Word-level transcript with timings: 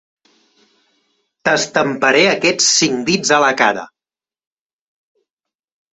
T'estamparé 1.49 2.23
aquests 2.31 2.71
cinc 2.79 3.05
dits 3.13 3.35
a 3.39 3.41
la 3.47 3.53
cara. 3.63 3.87